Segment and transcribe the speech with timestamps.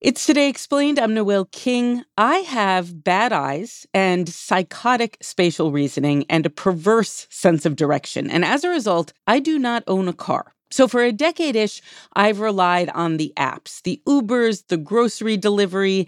[0.00, 1.00] It's Today Explained.
[1.00, 2.04] I'm Noel King.
[2.16, 8.30] I have bad eyes and psychotic spatial reasoning and a perverse sense of direction.
[8.30, 10.54] And as a result, I do not own a car.
[10.70, 11.82] So for a decade ish,
[12.12, 16.06] I've relied on the apps, the Ubers, the grocery delivery.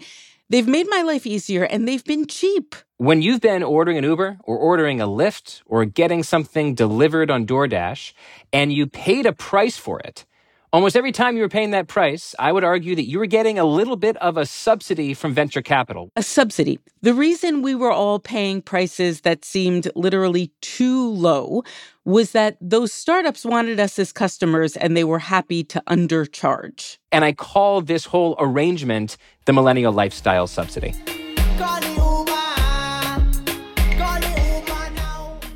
[0.49, 2.75] They've made my life easier and they've been cheap.
[2.95, 7.45] When you've been ordering an Uber or ordering a Lyft or getting something delivered on
[7.45, 8.13] DoorDash
[8.53, 10.25] and you paid a price for it,
[10.73, 13.59] Almost every time you were paying that price, I would argue that you were getting
[13.59, 16.09] a little bit of a subsidy from venture capital.
[16.15, 16.79] A subsidy.
[17.01, 21.63] The reason we were all paying prices that seemed literally too low
[22.05, 26.99] was that those startups wanted us as customers and they were happy to undercharge.
[27.11, 30.95] And I call this whole arrangement the millennial lifestyle subsidy.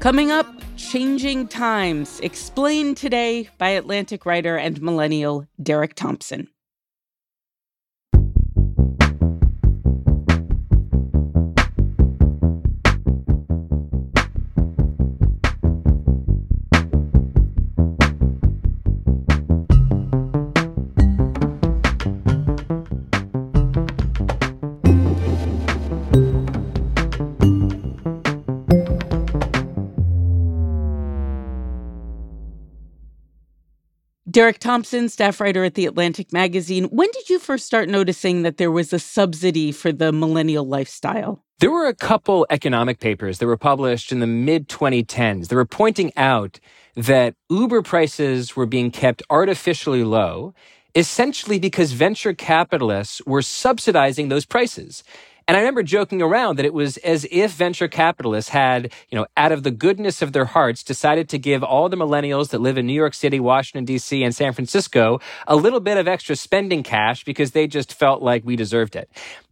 [0.02, 0.46] Coming up,
[0.78, 6.50] Changing Times, explained today by Atlantic writer and millennial Derek Thompson.
[34.36, 36.90] Derek Thompson, staff writer at The Atlantic Magazine.
[36.92, 41.42] When did you first start noticing that there was a subsidy for the millennial lifestyle?
[41.60, 45.64] There were a couple economic papers that were published in the mid 2010s that were
[45.64, 46.60] pointing out
[46.98, 50.54] that Uber prices were being kept artificially low,
[50.96, 55.02] essentially because venture capitalists were subsidizing those prices.
[55.48, 59.28] And I remember joking around that it was as if venture capitalists had, you know,
[59.38, 62.80] out of the goodness of their hearts, decided to give all the millennials that live
[62.80, 66.82] in New York City, Washington, D.C., and San Francisco a little bit of extra spending
[66.82, 69.08] cash because they just felt like we deserved it.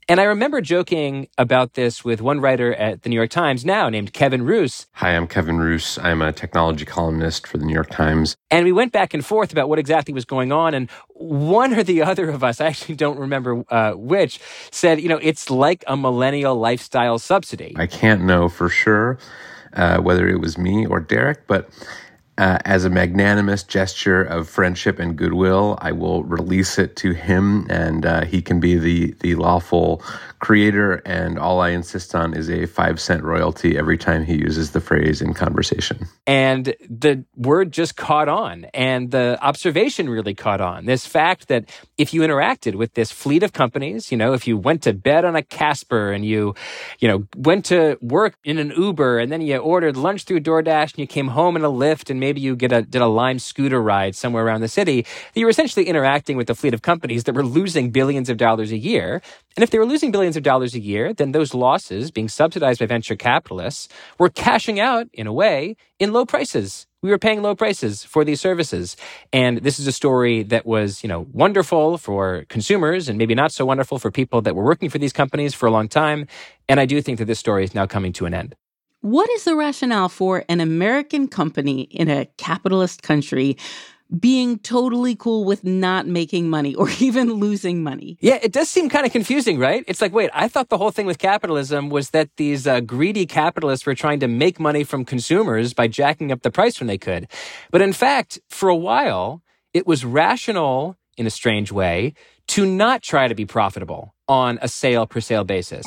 [0.10, 3.88] And I remember joking about this with one writer at the New York Times now
[3.88, 4.88] named Kevin Roose.
[4.94, 5.98] Hi, I'm Kevin Roose.
[5.98, 8.36] I'm a technology columnist for the New York Times.
[8.52, 10.74] And we went back and forth about what exactly was going on.
[10.74, 14.42] And one or the other of us, I actually don't remember uh, which,
[14.72, 17.74] said, you know, it's like a millennial lifestyle subsidy.
[17.78, 19.18] I can't know for sure
[19.74, 21.70] uh, whether it was me or Derek, but
[22.38, 27.68] uh, as a magnanimous gesture of friendship and goodwill, I will release it to him,
[27.70, 30.02] and uh, he can be the the lawful
[30.40, 30.96] creator.
[31.06, 34.82] And all I insist on is a five cent royalty every time he uses the
[34.82, 36.08] phrase in conversation.
[36.26, 40.86] And the word just caught on, and the observation really caught on.
[40.86, 44.58] This fact that if you interacted with this fleet of companies, you know, if you
[44.58, 46.56] went to bed on a Casper and you,
[47.00, 50.94] you know, went to work in an Uber, and then you ordered lunch through DoorDash,
[50.94, 53.40] and you came home in a Lyft, and maybe you get a, did a Lime
[53.40, 57.26] scooter ride somewhere around the city, you were essentially interacting with a fleet of companies
[57.26, 59.22] that were losing billions of dollars a year.
[59.56, 62.80] And if they were losing billions of dollars a year, then those losses being subsidized
[62.80, 66.88] by venture capitalists were cashing out, in a way, in low prices.
[67.04, 68.96] We were paying low prices for these services.
[69.34, 73.52] And this is a story that was, you know, wonderful for consumers and maybe not
[73.52, 76.28] so wonderful for people that were working for these companies for a long time.
[76.70, 78.56] And I do think that this story is now coming to an end.
[79.04, 83.58] What is the rationale for an American company in a capitalist country
[84.18, 88.18] being totally cool with not making money or even losing money.
[88.22, 89.84] Yeah, it does seem kind of confusing, right?
[89.88, 93.26] It's like, wait, I thought the whole thing with capitalism was that these uh, greedy
[93.26, 96.98] capitalists were trying to make money from consumers by jacking up the price when they
[96.98, 97.28] could.
[97.72, 99.42] But in fact, for a while,
[99.74, 102.14] it was rational in a strange way
[102.48, 105.86] to not try to be profitable on a sale per sale basis.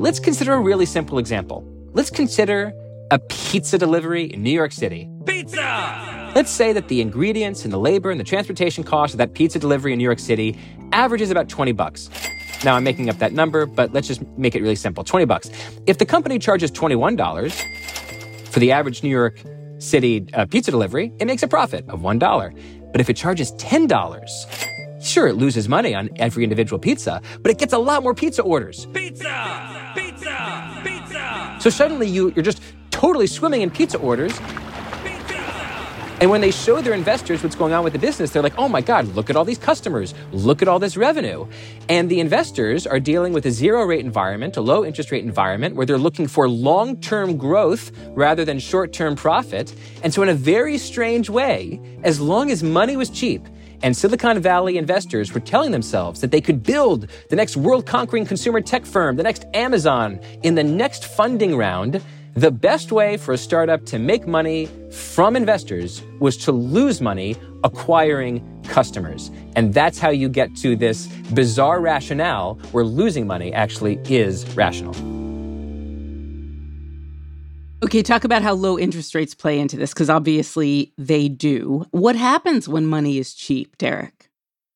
[0.00, 1.62] Let's consider a really simple example.
[1.92, 2.72] Let's consider
[3.10, 5.10] a pizza delivery in New York City.
[5.26, 6.32] Pizza!
[6.34, 9.58] Let's say that the ingredients and the labor and the transportation cost of that pizza
[9.58, 10.58] delivery in New York City
[10.92, 12.08] averages about 20 bucks.
[12.64, 15.04] Now I'm making up that number, but let's just make it really simple.
[15.04, 15.50] 20 bucks.
[15.86, 19.42] If the company charges $21 for the average New York
[19.80, 22.90] City uh, pizza delivery, it makes a profit of $1.
[22.90, 24.69] But if it charges $10,
[25.10, 28.42] Sure, it loses money on every individual pizza, but it gets a lot more pizza
[28.42, 28.86] orders.
[28.92, 29.92] Pizza!
[29.96, 30.80] Pizza!
[30.84, 31.56] Pizza!
[31.58, 32.62] So suddenly you, you're just
[32.92, 34.38] totally swimming in pizza orders.
[35.02, 35.34] Pizza.
[36.20, 38.68] And when they show their investors what's going on with the business, they're like, oh
[38.68, 40.14] my God, look at all these customers.
[40.30, 41.44] Look at all this revenue.
[41.88, 45.74] And the investors are dealing with a zero rate environment, a low interest rate environment,
[45.74, 49.74] where they're looking for long term growth rather than short term profit.
[50.04, 53.48] And so, in a very strange way, as long as money was cheap,
[53.82, 58.26] and Silicon Valley investors were telling themselves that they could build the next world conquering
[58.26, 62.02] consumer tech firm, the next Amazon, in the next funding round,
[62.34, 67.36] the best way for a startup to make money from investors was to lose money
[67.64, 69.30] acquiring customers.
[69.56, 75.19] And that's how you get to this bizarre rationale where losing money actually is rational.
[77.82, 81.86] Okay, talk about how low interest rates play into this, because obviously they do.
[81.92, 84.28] What happens when money is cheap, Derek?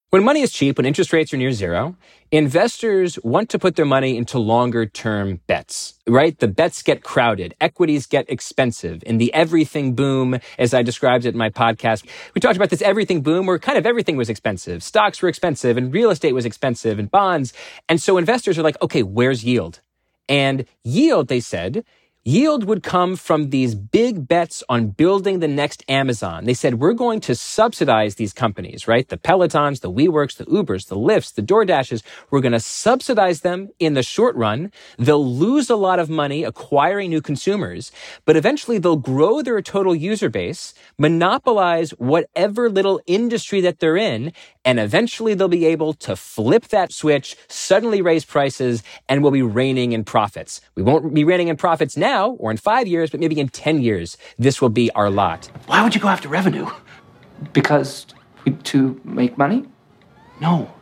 [0.08, 1.96] When money is cheap, when interest rates are near zero,
[2.30, 6.38] investors want to put their money into longer term bets, right?
[6.38, 7.54] The bets get crowded.
[7.60, 9.02] Equities get expensive.
[9.04, 12.80] In the everything boom, as I described it in my podcast, we talked about this
[12.80, 14.82] everything boom where kind of everything was expensive.
[14.82, 17.52] Stocks were expensive and real estate was expensive and bonds.
[17.86, 19.80] And so investors are like, okay, where's yield?
[20.26, 21.84] And yield, they said,
[22.26, 26.46] Yield would come from these big bets on building the next Amazon.
[26.46, 29.06] They said, we're going to subsidize these companies, right?
[29.06, 32.02] The Pelotons, the WeWorks, the Ubers, the Lyfts, the DoorDashes.
[32.30, 34.72] We're going to subsidize them in the short run.
[34.96, 37.92] They'll lose a lot of money acquiring new consumers,
[38.24, 44.32] but eventually they'll grow their total user base, monopolize whatever little industry that they're in,
[44.64, 49.42] and eventually they'll be able to flip that switch, suddenly raise prices, and we'll be
[49.42, 50.60] reigning in profits.
[50.74, 53.80] We won't be reigning in profits now or in five years, but maybe in 10
[53.82, 55.50] years, this will be our lot.
[55.66, 56.68] Why would you go after revenue?
[57.52, 58.06] Because
[58.64, 59.66] to make money?
[60.40, 60.72] No.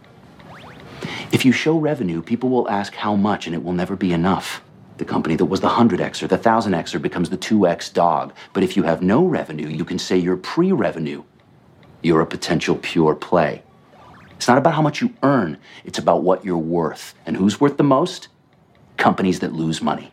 [1.32, 4.62] If you show revenue, people will ask how much, and it will never be enough.
[4.99, 8.32] The company that was the 100Xer, the 1000Xer becomes the 2X dog.
[8.52, 11.25] But if you have no revenue, you can say you're pre revenue.
[12.02, 13.62] You're a potential pure play.
[14.43, 17.15] It's not about how much you earn, it's about what you're worth.
[17.25, 18.27] And who's worth the most?
[18.97, 20.11] Companies that lose money.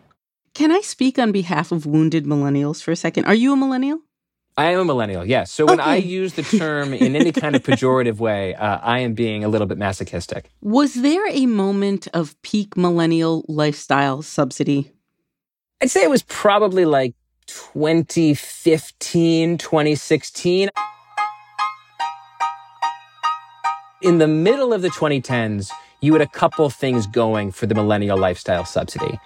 [0.54, 3.26] Can I speak on behalf of wounded millennials for a second?
[3.26, 4.02] Are you a millennial?
[4.56, 5.52] I am a millennial, yes.
[5.52, 5.90] So when Okay.
[5.90, 9.48] I use the term in any kind of pejorative way, uh, I am being a
[9.48, 10.52] little bit masochistic.
[10.62, 14.92] Was there a moment of peak millennial lifestyle subsidy?
[15.82, 17.16] I'd say it was probably like
[17.48, 20.70] 2015, 2016.
[24.02, 28.18] In the middle of the 2010s, you had a couple things going for the millennial
[28.18, 29.20] lifestyle subsidy.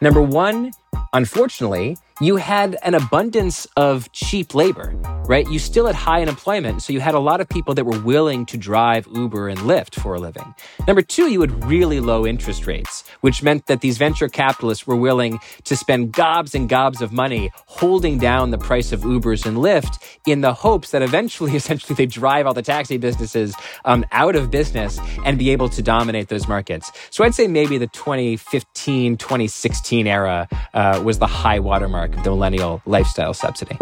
[0.00, 0.70] Number one,
[1.12, 4.94] unfortunately, you had an abundance of cheap labor,
[5.26, 5.48] right?
[5.48, 8.46] You still had high unemployment, so you had a lot of people that were willing
[8.46, 10.54] to drive Uber and Lyft for a living.
[10.86, 14.96] Number two, you had really low interest rates, which meant that these venture capitalists were
[14.96, 19.56] willing to spend gobs and gobs of money holding down the price of Ubers and
[19.58, 23.54] Lyft in the hopes that eventually, essentially, they drive all the taxi businesses
[23.84, 26.90] um, out of business and be able to dominate those markets.
[27.10, 32.30] So I'd say maybe the 2015, 2016 era uh, was the high watermark of the
[32.30, 33.78] millennial lifestyle subsidy.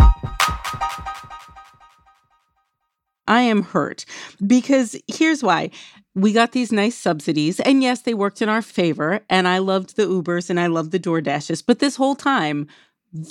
[3.27, 4.05] I am hurt
[4.47, 5.71] because here's why.
[6.15, 9.21] We got these nice subsidies, and yes, they worked in our favor.
[9.31, 11.63] And I loved the Ubers and I loved the DoorDashes.
[11.67, 12.67] But this whole time,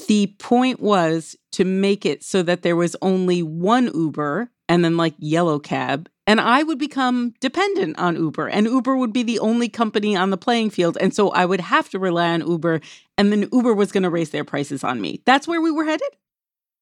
[0.07, 4.95] the point was to make it so that there was only one Uber and then
[4.97, 6.09] like Yellow Cab.
[6.25, 10.29] And I would become dependent on Uber, and Uber would be the only company on
[10.29, 10.97] the playing field.
[11.01, 12.79] And so I would have to rely on Uber,
[13.17, 15.21] and then Uber was going to raise their prices on me.
[15.25, 16.07] That's where we were headed.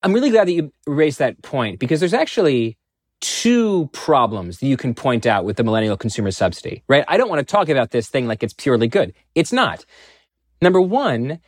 [0.03, 2.77] I'm really glad that you raised that point because there's actually
[3.21, 7.03] two problems that you can point out with the millennial consumer subsidy, right?
[7.07, 9.13] I don't want to talk about this thing like it's purely good.
[9.35, 9.85] It's not.
[10.61, 11.39] Number one,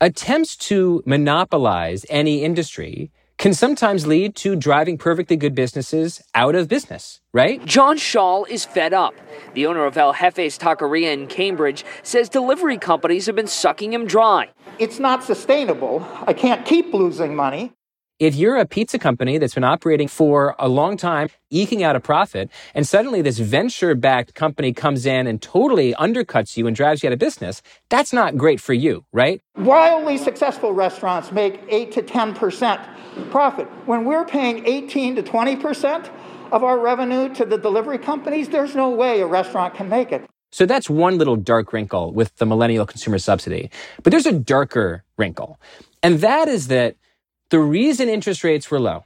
[0.00, 3.10] attempts to monopolize any industry
[3.40, 7.64] can sometimes lead to driving perfectly good businesses out of business, right?
[7.64, 9.14] John Shaw is fed up.
[9.54, 14.06] The owner of El Jefe's Taqueria in Cambridge says delivery companies have been sucking him
[14.06, 14.50] dry.
[14.78, 16.06] It's not sustainable.
[16.26, 17.72] I can't keep losing money.
[18.20, 22.00] If you're a pizza company that's been operating for a long time, eking out a
[22.00, 27.02] profit, and suddenly this venture backed company comes in and totally undercuts you and drives
[27.02, 29.40] you out of business, that's not great for you, right?
[29.56, 33.66] Wildly successful restaurants make 8 to 10% profit.
[33.86, 36.10] When we're paying 18 to 20%
[36.52, 40.26] of our revenue to the delivery companies, there's no way a restaurant can make it.
[40.52, 43.70] So that's one little dark wrinkle with the millennial consumer subsidy.
[44.02, 45.58] But there's a darker wrinkle.
[46.02, 46.96] And that is that
[47.50, 49.04] the reason interest rates were low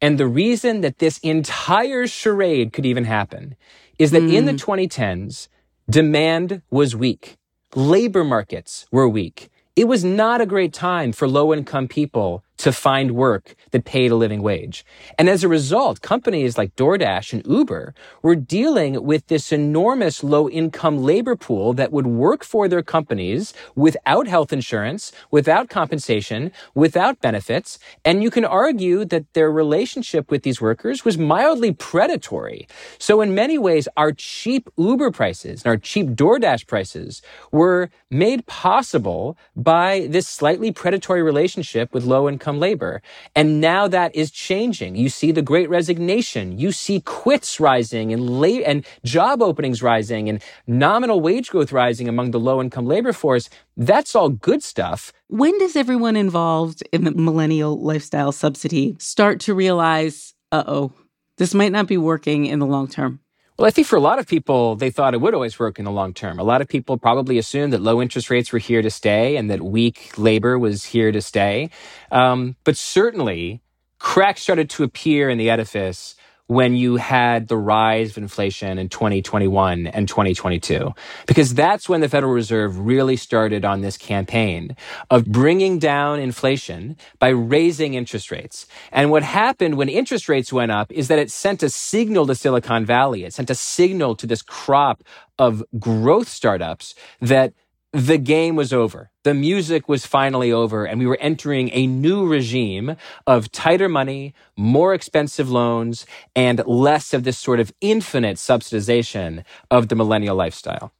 [0.00, 3.56] and the reason that this entire charade could even happen
[3.98, 4.58] is that in the hmm.
[4.58, 5.48] 2010s,
[5.88, 7.36] demand was weak.
[7.74, 9.48] Labor markets were weak.
[9.74, 14.10] It was not a great time for low income people to find work that paid
[14.10, 14.84] a living wage.
[15.18, 20.48] And as a result, companies like DoorDash and Uber were dealing with this enormous low
[20.48, 27.20] income labor pool that would work for their companies without health insurance, without compensation, without
[27.20, 27.78] benefits.
[28.04, 32.66] And you can argue that their relationship with these workers was mildly predatory.
[32.98, 37.22] So in many ways, our cheap Uber prices and our cheap DoorDash prices
[37.52, 43.02] were made possible by this slightly predatory relationship with low income labor.
[43.34, 44.96] And now that is changing.
[44.96, 46.58] You see the great resignation.
[46.58, 52.08] You see quits rising and la- and job openings rising and nominal wage growth rising
[52.08, 53.50] among the low income labor force.
[53.76, 55.12] That's all good stuff.
[55.28, 60.92] When does everyone involved in the millennial lifestyle subsidy start to realize, uh oh,
[61.38, 63.20] this might not be working in the long term?
[63.58, 65.86] Well, I think for a lot of people, they thought it would always work in
[65.86, 66.38] the long term.
[66.38, 69.50] A lot of people probably assumed that low interest rates were here to stay and
[69.50, 71.70] that weak labor was here to stay.
[72.10, 73.62] Um, but certainly,
[73.98, 76.16] cracks started to appear in the edifice
[76.48, 80.94] when you had the rise of inflation in 2021 and 2022.
[81.26, 84.76] Because that's when the Federal Reserve really started on this campaign
[85.10, 88.66] of bringing down inflation by raising interest rates.
[88.92, 92.34] And what happened when interest rates went up is that it sent a signal to
[92.34, 93.24] Silicon Valley.
[93.24, 95.02] It sent a signal to this crop
[95.38, 97.52] of growth startups that
[97.96, 99.10] the game was over.
[99.24, 104.34] The music was finally over, and we were entering a new regime of tighter money,
[104.54, 110.92] more expensive loans, and less of this sort of infinite subsidization of the millennial lifestyle.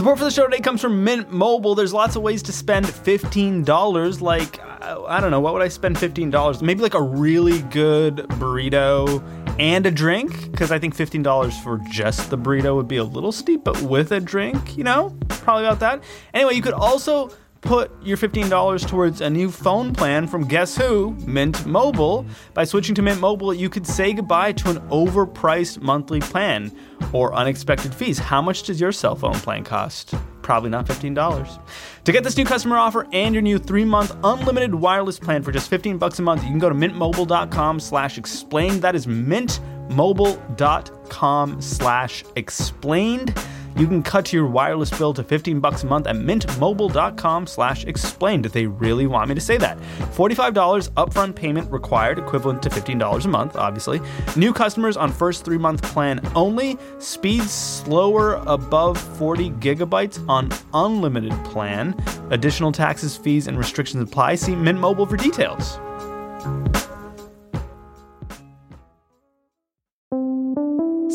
[0.00, 1.74] Support for the show today comes from Mint Mobile.
[1.74, 4.22] There's lots of ways to spend $15.
[4.22, 6.62] Like, I don't know, what would I spend $15?
[6.62, 9.22] Maybe like a really good burrito
[9.60, 13.30] and a drink, because I think $15 for just the burrito would be a little
[13.30, 16.02] steep, but with a drink, you know, probably about that.
[16.32, 17.30] Anyway, you could also
[17.60, 21.10] put your $15 towards a new phone plan from guess who?
[21.26, 22.24] Mint Mobile.
[22.54, 26.72] By switching to Mint Mobile, you could say goodbye to an overpriced monthly plan
[27.12, 28.18] or unexpected fees.
[28.18, 30.14] How much does your cell phone plan cost?
[30.42, 31.60] Probably not $15.
[32.04, 35.68] To get this new customer offer and your new three-month unlimited wireless plan for just
[35.68, 38.82] 15 bucks a month, you can go to mintmobile.com slash explained.
[38.82, 43.34] That is mintmobile.com slash explained.
[43.80, 48.44] You can cut your wireless bill to 15 bucks a month at mintmobile.com slash explained
[48.44, 49.78] if they really want me to say that.
[50.14, 54.02] $45 upfront payment required, equivalent to $15 a month, obviously.
[54.36, 56.76] New customers on first three-month plan only.
[56.98, 61.96] Speeds slower above 40 gigabytes on unlimited plan.
[62.28, 64.34] Additional taxes, fees, and restrictions apply.
[64.34, 65.78] See Mint Mobile for details.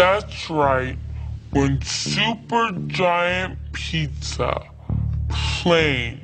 [0.00, 0.96] That's right.
[1.50, 4.62] When super giant pizza,
[5.28, 6.22] plain,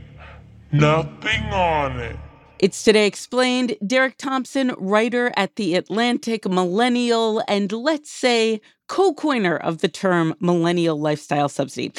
[0.73, 2.17] nothing on it.
[2.59, 3.77] It's Today Explained.
[3.87, 10.35] Derek Thompson, writer at The Atlantic, millennial, and let's say co coiner of the term
[10.41, 11.93] millennial lifestyle subsidy.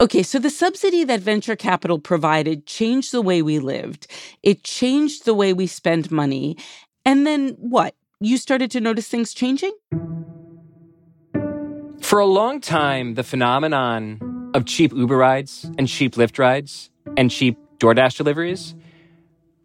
[0.00, 4.06] Okay, so the subsidy that venture capital provided changed the way we lived,
[4.44, 6.56] it changed the way we spend money.
[7.04, 7.96] And then what?
[8.20, 9.72] You started to notice things changing?
[12.04, 17.30] For a long time, the phenomenon of cheap Uber rides and cheap Lyft rides and
[17.30, 18.74] cheap DoorDash deliveries,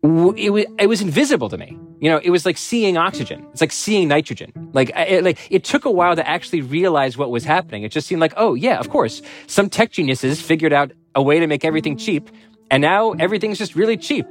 [0.01, 1.77] it was, it was invisible to me.
[1.99, 3.45] You know, it was like seeing oxygen.
[3.51, 4.53] It's like seeing nitrogen.
[4.71, 7.83] Like, it, like it took a while to actually realize what was happening.
[7.83, 11.41] It just seemed like, oh yeah, of course, some tech geniuses figured out a way
[11.41, 12.29] to make everything cheap,
[12.71, 14.25] And now everything's just really cheap.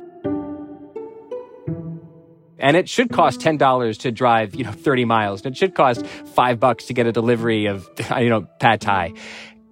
[2.58, 5.44] And it should cost $10 to drive, you know, 30 miles.
[5.44, 7.88] And it should cost five bucks to get a delivery of,
[8.18, 9.12] you know, pad thai.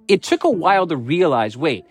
[0.08, 1.84] It took a while to realize, wait,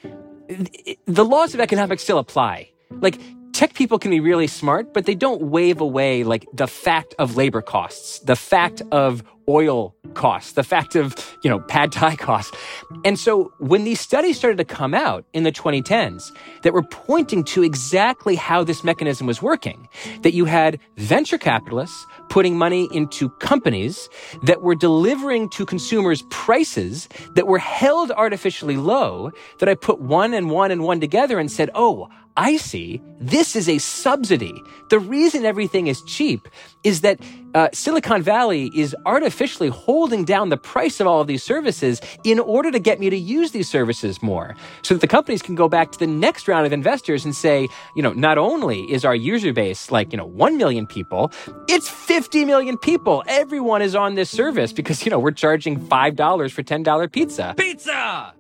[1.06, 2.70] the laws of economics still apply.
[2.92, 3.20] Like,
[3.52, 7.36] tech people can be really smart, but they don't wave away like the fact of
[7.36, 12.56] labor costs, the fact of oil costs, the fact of, you know, pad thai costs.
[13.04, 16.32] And so when these studies started to come out in the 2010s
[16.64, 19.88] that were pointing to exactly how this mechanism was working,
[20.22, 24.10] that you had venture capitalists putting money into companies
[24.44, 30.34] that were delivering to consumers prices that were held artificially low, that I put one
[30.34, 33.02] and one and one together and said, oh, I see.
[33.20, 34.62] This is a subsidy.
[34.90, 36.48] The reason everything is cheap
[36.84, 37.20] is that
[37.54, 42.40] uh, Silicon Valley is artificially holding down the price of all of these services in
[42.40, 44.54] order to get me to use these services more.
[44.84, 47.70] So that the companies can go back to the next round of investors and say,
[47.96, 51.32] you know, not only is our user base like, you know, 1 million people,
[51.70, 53.24] it's 50 million people.
[53.28, 57.56] Everyone is on this service because, you know, we're charging $5 for $10 pizza.
[57.58, 58.35] Pizza!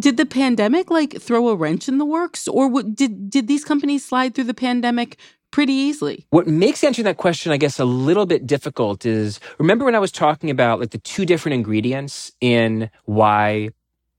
[0.00, 3.64] Did the pandemic like throw a wrench in the works or what, did did these
[3.64, 5.18] companies slide through the pandemic
[5.50, 6.26] pretty easily.
[6.30, 9.98] What makes answering that question, I guess, a little bit difficult is remember when I
[9.98, 13.70] was talking about like the two different ingredients in why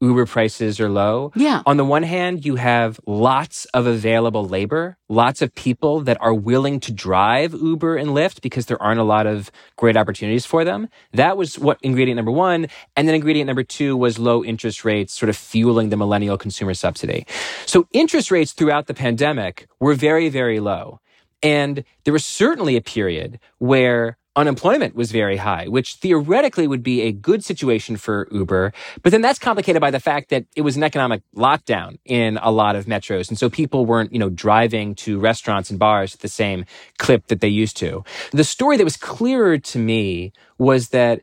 [0.02, 1.32] Uber prices are low.
[1.36, 1.62] Yeah.
[1.66, 6.34] On the one hand, you have lots of available labor, lots of people that are
[6.34, 10.64] willing to drive Uber and Lyft because there aren't a lot of great opportunities for
[10.64, 10.88] them.
[11.12, 12.68] That was what ingredient number one.
[12.96, 16.74] And then ingredient number two was low interest rates sort of fueling the millennial consumer
[16.74, 17.26] subsidy.
[17.66, 21.02] So interest rates throughout the pandemic were very, very low.
[21.44, 27.02] And there was certainly a period where unemployment was very high, which theoretically would be
[27.02, 28.72] a good situation for Uber.
[29.04, 32.50] But then that's complicated by the fact that it was an economic lockdown in a
[32.50, 33.28] lot of metros.
[33.28, 36.66] And so people weren't, you know, driving to restaurants and bars at the same
[36.98, 38.04] clip that they used to.
[38.32, 41.22] The story that was clearer to me was that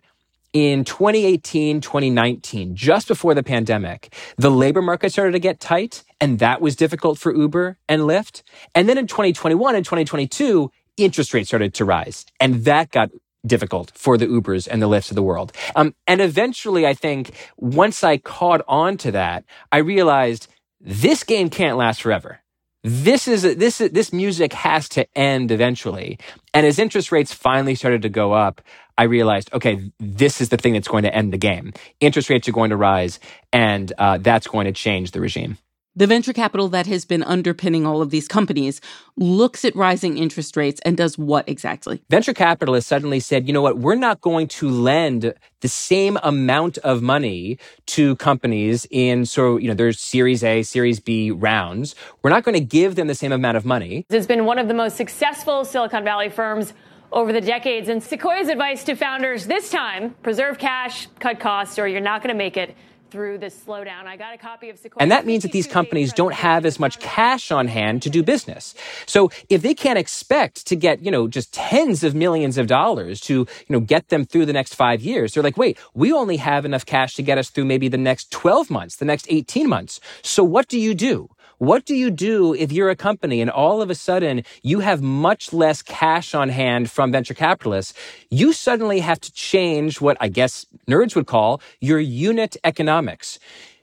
[0.52, 6.38] in 2018, 2019, just before the pandemic, the labor market started to get tight and
[6.38, 8.42] that was difficult for Uber and Lyft.
[8.74, 12.26] And then in 2021 and 2022, interest rates started to rise.
[12.40, 13.10] And that got
[13.46, 15.52] difficult for the Ubers and the Lyfts of the world.
[15.74, 20.48] Um, and eventually, I think once I caught on to that, I realized
[20.80, 22.40] this game can't last forever.
[22.82, 26.18] This is this this music has to end eventually.
[26.54, 28.60] And as interest rates finally started to go up,
[28.96, 31.72] I realized, okay, this is the thing that's going to end the game.
[31.98, 33.18] Interest rates are going to rise,
[33.52, 35.58] and uh, that's going to change the regime.
[35.98, 38.82] The venture capital that has been underpinning all of these companies
[39.16, 42.02] looks at rising interest rates and does what exactly?
[42.10, 46.76] Venture capitalists suddenly said, you know what, we're not going to lend the same amount
[46.78, 51.94] of money to companies in so, you know, there's series A, series B rounds.
[52.22, 54.04] We're not going to give them the same amount of money.
[54.10, 56.74] It's been one of the most successful Silicon Valley firms
[57.10, 57.88] over the decades.
[57.88, 62.34] And Sequoia's advice to founders this time preserve cash, cut costs, or you're not going
[62.34, 62.76] to make it
[63.16, 64.04] through this slowdown.
[64.04, 65.02] I got a copy of Sequoia.
[65.02, 68.22] And that means that these companies don't have as much cash on hand to do
[68.22, 68.74] business.
[69.06, 73.18] So if they can't expect to get, you know, just tens of millions of dollars
[73.22, 76.36] to, you know, get them through the next five years, they're like, wait, we only
[76.36, 79.66] have enough cash to get us through maybe the next 12 months, the next 18
[79.66, 79.98] months.
[80.20, 81.30] So what do you do?
[81.58, 85.00] What do you do if you're a company and all of a sudden you have
[85.00, 87.94] much less cash on hand from venture capitalists?
[88.30, 93.38] You suddenly have to change what I guess nerds would call your unit economics.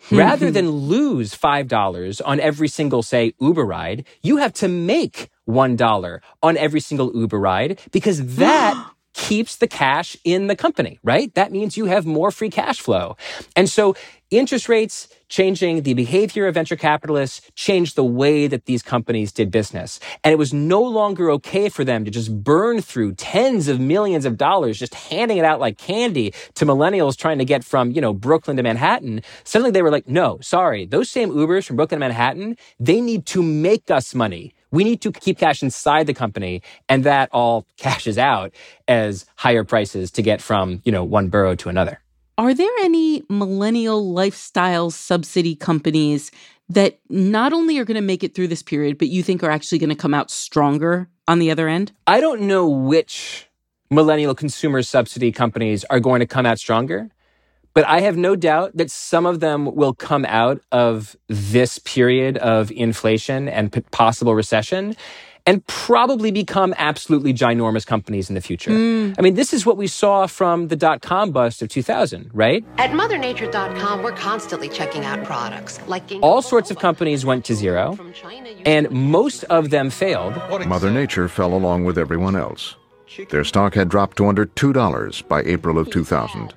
[0.10, 0.18] Hmm.
[0.18, 6.20] Rather than lose $5 on every single, say, Uber ride, you have to make $1
[6.44, 8.76] on every single Uber ride because that
[9.14, 11.34] keeps the cash in the company, right?
[11.36, 13.16] That means you have more free cash flow.
[13.56, 13.96] And so
[14.32, 19.52] interest rates changing the behavior of venture capitalists changed the way that these companies did
[19.52, 20.00] business.
[20.24, 24.26] And it was no longer okay for them to just burn through tens of millions
[24.26, 28.02] of dollars, just handing it out like candy to millennials trying to get from, you
[28.02, 29.22] know, Brooklyn to Manhattan.
[29.44, 33.26] Suddenly they were like, no, sorry, those same Ubers from Brooklyn to Manhattan, they need
[33.28, 34.54] to make us money.
[34.74, 38.54] We need to keep cash inside the company and that all cashes out
[38.88, 42.02] as higher prices to get from, you know, one borough to another.
[42.40, 46.32] Are there any millennial lifestyle subsidy companies
[46.70, 49.52] that not only are going to make it through this period, but you think are
[49.52, 51.92] actually going to come out stronger on the other end?
[52.08, 53.48] I don't know which
[53.92, 57.12] millennial consumer subsidy companies are going to come out stronger.
[57.74, 62.38] But I have no doubt that some of them will come out of this period
[62.38, 64.96] of inflation and possible recession
[65.46, 68.72] and probably become absolutely ginormous companies in the future.
[68.72, 69.16] Mm.
[69.18, 72.64] I mean, this is what we saw from the dot com bust of 2000, right?
[72.78, 77.98] At mothernature.com, we're constantly checking out products like all sorts of companies went to zero,
[78.66, 80.36] and most of them failed.
[80.66, 82.76] Mother Nature fell along with everyone else.
[83.30, 86.54] Their stock had dropped to under $2 by April of 2000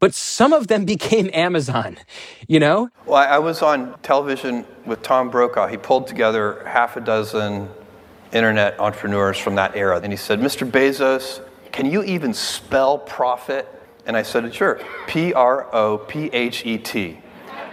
[0.00, 1.98] but some of them became Amazon,
[2.46, 2.90] you know?
[3.04, 5.68] Well, I was on television with Tom Brokaw.
[5.68, 7.68] He pulled together half a dozen
[8.32, 10.00] internet entrepreneurs from that era.
[10.02, 10.68] And he said, Mr.
[10.68, 11.40] Bezos,
[11.72, 13.68] can you even spell profit?
[14.06, 17.18] And I said, sure, P R O P H E T.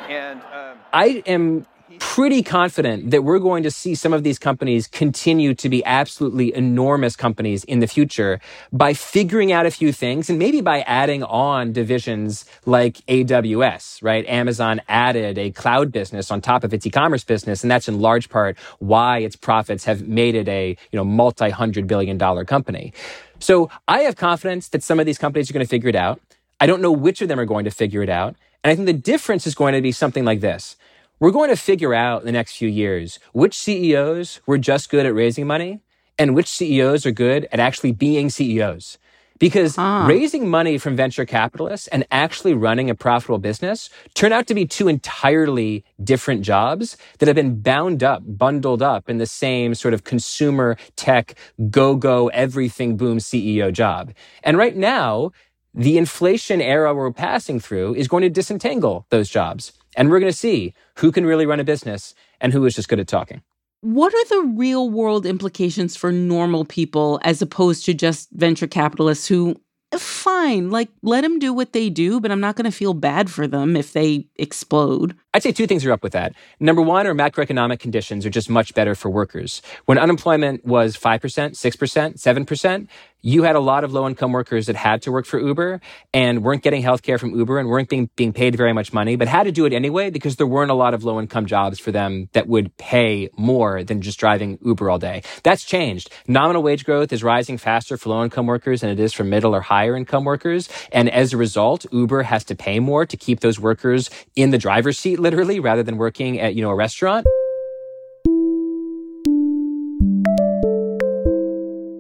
[0.10, 1.66] And um, I am
[2.00, 6.54] pretty confident that we're going to see some of these companies continue to be absolutely
[6.54, 8.40] enormous companies in the future
[8.72, 14.26] by figuring out a few things and maybe by adding on divisions like AWS, right?
[14.28, 17.64] Amazon added a cloud business on top of its e-commerce business.
[17.64, 21.88] And that's in large part why its profits have made it a, you know, multi-hundred
[21.88, 22.94] billion dollar company.
[23.40, 26.22] So I have confidence that some of these companies are going to figure it out.
[26.60, 28.36] I don't know which of them are going to figure it out.
[28.64, 30.78] And I think the difference is going to be something like this.
[31.20, 35.06] We're going to figure out in the next few years which CEOs were just good
[35.06, 35.80] at raising money
[36.18, 38.98] and which CEOs are good at actually being CEOs.
[39.40, 40.06] Because huh.
[40.08, 44.66] raising money from venture capitalists and actually running a profitable business turn out to be
[44.66, 49.94] two entirely different jobs that have been bound up, bundled up in the same sort
[49.94, 51.36] of consumer tech,
[51.70, 54.14] go go, everything boom CEO job.
[54.44, 55.32] And right now,
[55.74, 59.74] the inflation era we're passing through is going to disentangle those jobs.
[59.96, 62.90] And we're going to see who can really run a business and who is just
[62.90, 63.42] good at talking.
[63.82, 69.28] What are the real world implications for normal people as opposed to just venture capitalists
[69.28, 69.58] who
[70.00, 70.70] fine.
[70.70, 73.48] Like, let them do what they do, but I'm not going to feel bad for
[73.48, 75.16] them if they explode.
[75.34, 76.34] I'd say two things are up with that.
[76.60, 79.62] Number one, our macroeconomic conditions are just much better for workers.
[79.86, 82.88] When unemployment was 5%, 6%, 7%,
[83.26, 85.80] you had a lot of low income workers that had to work for Uber
[86.14, 89.30] and weren't getting healthcare from Uber and weren't being, being paid very much money, but
[89.30, 91.92] had to do it anyway because there weren't a lot of low income jobs for
[91.94, 95.24] them that would pay more than just driving Uber all day.
[95.44, 96.12] That's changed.
[96.28, 99.56] Nominal wage growth is rising faster for low income workers than it is for middle
[99.56, 100.68] or higher income workers.
[100.92, 104.58] And as a result, Uber has to pay more to keep those workers in the
[104.58, 107.26] driver's seat, literally, rather than working at, you know, a restaurant.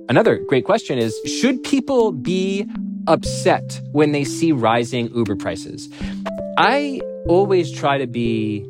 [0.09, 2.67] Another great question is Should people be
[3.07, 5.89] upset when they see rising Uber prices?
[6.57, 8.63] I always try to be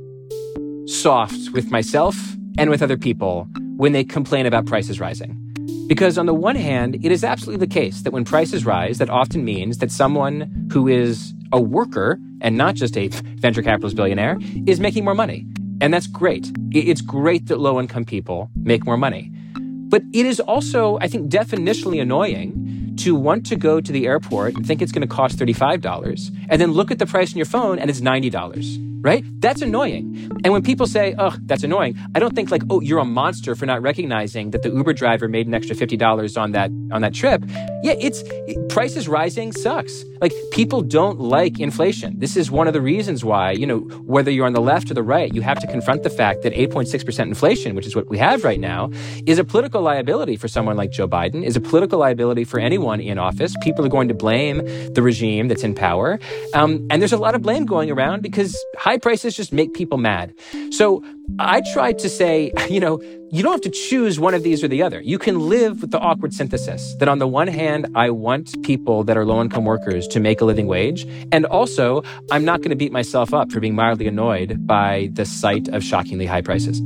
[0.86, 2.16] soft with myself
[2.58, 5.43] and with other people when they complain about prices rising.
[5.88, 9.10] Because on the one hand, it is absolutely the case that when prices rise, that
[9.10, 14.38] often means that someone who is a worker and not just a venture capitalist billionaire
[14.66, 15.46] is making more money.
[15.82, 16.52] And that's great.
[16.72, 19.32] It's great that low income people make more money.
[19.56, 24.56] But it is also, I think, definitionally annoying to want to go to the airport
[24.56, 27.46] and think it's going to cost $35 and then look at the price on your
[27.46, 29.24] phone and it's $90 right?
[29.40, 30.32] That's annoying.
[30.44, 33.54] And when people say, oh, that's annoying, I don't think like, oh, you're a monster
[33.54, 37.14] for not recognizing that the Uber driver made an extra $50 on that, on that
[37.14, 37.44] trip.
[37.84, 40.06] Yeah, it's, it, prices rising sucks.
[40.24, 42.18] Like people don't like inflation.
[42.18, 44.94] This is one of the reasons why, you know, whether you're on the left or
[44.94, 48.18] the right, you have to confront the fact that 8.6% inflation, which is what we
[48.20, 48.90] have right now,
[49.26, 53.02] is a political liability for someone like Joe Biden, is a political liability for anyone
[53.02, 53.54] in office.
[53.64, 54.60] People are going to blame
[54.94, 56.18] the regime that's in power.
[56.54, 59.98] Um, and there's a lot of blame going around because high prices just make people
[59.98, 60.34] mad.
[60.72, 61.04] So
[61.38, 63.02] I try to say, you know,
[63.34, 65.02] you don't have to choose one of these or the other.
[65.02, 69.04] You can live with the awkward synthesis that on the one hand, I want people
[69.06, 71.08] that are low income workers to make a living wage.
[71.32, 75.26] And also, I'm not going to beat myself up for being mildly annoyed by the
[75.26, 76.80] sight of shockingly high prices.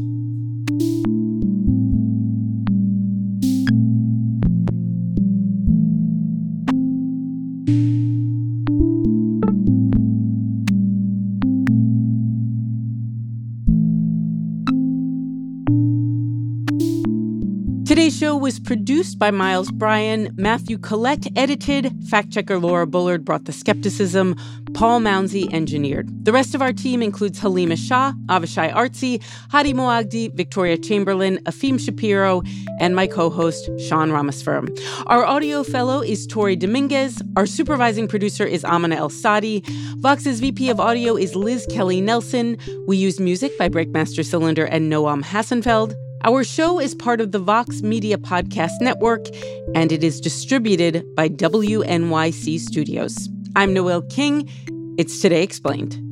[18.47, 20.33] Was produced by Miles Bryan.
[20.37, 21.93] Matthew Collette edited.
[22.05, 24.37] Fact checker Laura Bullard brought the skepticism.
[24.73, 26.07] Paul Mounsey engineered.
[26.23, 31.77] The rest of our team includes Halima Shah, Avishai Artsy, Hadi Mawagdi, Victoria Chamberlain, Efim
[31.77, 32.41] Shapiro,
[32.79, 34.69] and my co host, Sean Rameswaram.
[35.07, 37.21] Our audio fellow is Tori Dominguez.
[37.35, 39.61] Our supervising producer is Amina Al-Sadi.
[39.97, 42.57] Vox's VP of audio is Liz Kelly Nelson.
[42.87, 46.06] We use music by Breakmaster Cylinder and Noam Hassenfeld.
[46.23, 49.27] Our show is part of the Vox Media Podcast Network,
[49.75, 53.29] and it is distributed by WNYC Studios.
[53.55, 54.49] I'm Noel King.
[54.97, 56.06] It's Today Explained.